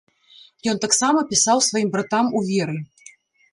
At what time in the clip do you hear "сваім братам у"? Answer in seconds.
1.67-2.43